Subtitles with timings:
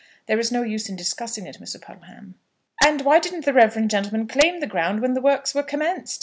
[0.25, 1.79] There is no use in discussing it, Mr.
[1.79, 2.33] Puddleham."
[2.83, 6.19] "And why didn't the reverend gentleman claim the ground when the works were commenced?"